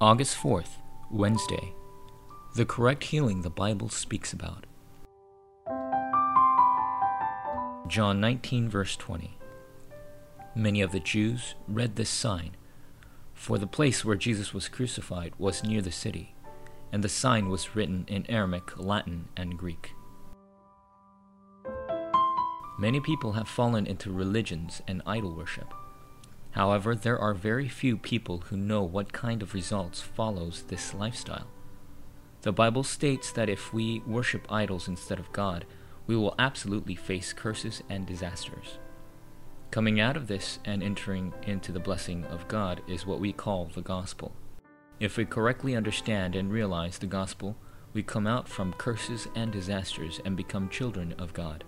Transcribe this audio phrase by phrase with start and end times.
[0.00, 0.78] August 4th,
[1.10, 1.74] Wednesday.
[2.54, 4.64] The correct healing the Bible speaks about.
[7.88, 9.36] John 19, verse 20.
[10.54, 12.52] Many of the Jews read this sign,
[13.34, 16.36] for the place where Jesus was crucified was near the city,
[16.92, 19.94] and the sign was written in Aramaic, Latin, and Greek.
[22.78, 25.74] Many people have fallen into religions and idol worship.
[26.58, 31.46] However, there are very few people who know what kind of results follows this lifestyle.
[32.42, 35.66] The Bible states that if we worship idols instead of God,
[36.08, 38.78] we will absolutely face curses and disasters.
[39.70, 43.66] Coming out of this and entering into the blessing of God is what we call
[43.66, 44.34] the gospel.
[44.98, 47.56] If we correctly understand and realize the gospel,
[47.92, 51.62] we come out from curses and disasters and become children of God.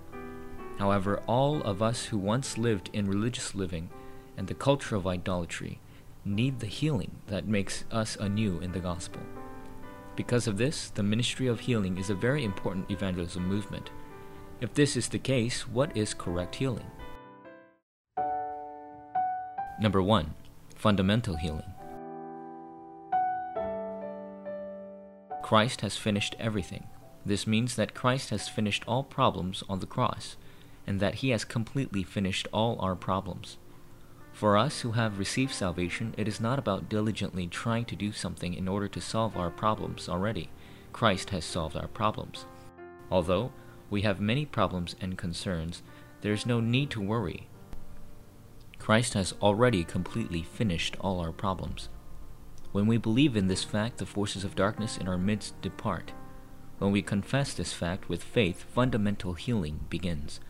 [0.80, 3.88] However, all of us who once lived in religious living
[4.40, 5.78] and the culture of idolatry
[6.24, 9.20] need the healing that makes us anew in the gospel.
[10.16, 13.90] Because of this, the ministry of healing is a very important evangelism movement.
[14.62, 16.86] If this is the case, what is correct healing?
[19.78, 20.32] Number 1.
[20.74, 21.74] Fundamental healing.
[25.42, 26.84] Christ has finished everything.
[27.26, 30.38] This means that Christ has finished all problems on the cross,
[30.86, 33.58] and that he has completely finished all our problems.
[34.40, 38.54] For us who have received salvation, it is not about diligently trying to do something
[38.54, 40.48] in order to solve our problems already.
[40.94, 42.46] Christ has solved our problems.
[43.10, 43.52] Although
[43.90, 45.82] we have many problems and concerns,
[46.22, 47.48] there is no need to worry.
[48.78, 51.90] Christ has already completely finished all our problems.
[52.72, 56.12] When we believe in this fact, the forces of darkness in our midst depart.
[56.78, 60.40] When we confess this fact with faith, fundamental healing begins.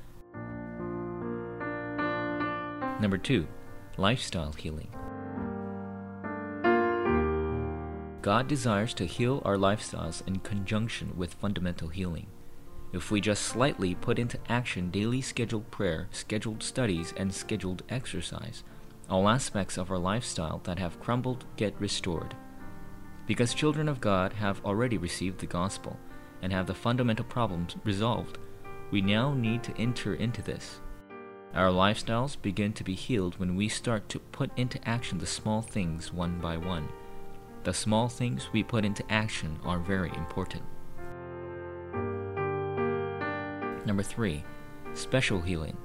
[3.00, 3.48] Number two,
[4.00, 4.88] lifestyle healing.
[8.22, 12.26] God desires to heal our lifestyles in conjunction with fundamental healing.
[12.94, 18.64] If we just slightly put into action daily scheduled prayer, scheduled studies, and scheduled exercise,
[19.10, 22.34] all aspects of our lifestyle that have crumbled get restored.
[23.26, 25.98] Because children of God have already received the gospel
[26.40, 28.38] and have the fundamental problems resolved,
[28.90, 30.80] we now need to enter into this
[31.54, 35.62] our lifestyles begin to be healed when we start to put into action the small
[35.62, 36.88] things one by one.
[37.64, 40.62] The small things we put into action are very important.
[43.84, 44.44] Number three,
[44.94, 45.76] special healing.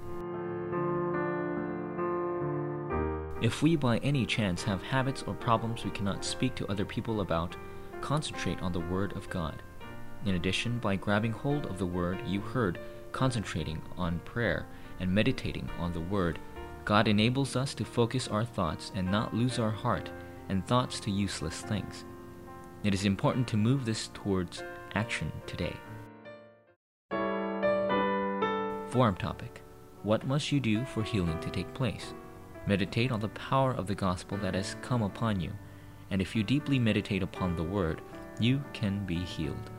[3.42, 7.22] If we by any chance have habits or problems we cannot speak to other people
[7.22, 7.56] about,
[8.02, 9.62] concentrate on the Word of God.
[10.26, 12.80] In addition, by grabbing hold of the Word you heard,
[13.12, 14.66] concentrating on prayer,
[15.00, 16.39] and meditating on the Word,
[16.85, 20.09] God enables us to focus our thoughts and not lose our heart
[20.50, 22.06] and thoughts to useless things.
[22.83, 24.63] It is important to move this towards
[24.94, 25.75] action today.
[28.89, 29.61] Forum topic
[30.03, 32.13] What must you do for healing to take place?
[32.67, 35.51] Meditate on the power of the gospel that has come upon you,
[36.11, 38.01] and if you deeply meditate upon the Word,
[38.39, 39.72] you can be healed.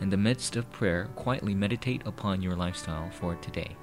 [0.00, 3.76] In the midst of prayer, quietly meditate upon your lifestyle for today.